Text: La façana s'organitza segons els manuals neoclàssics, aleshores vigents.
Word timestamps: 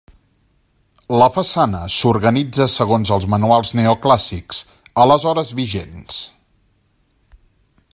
La 1.21 1.27
façana 1.33 1.81
s'organitza 1.95 2.67
segons 2.77 3.13
els 3.17 3.29
manuals 3.35 3.75
neoclàssics, 3.81 4.65
aleshores 5.05 5.53
vigents. 5.63 6.23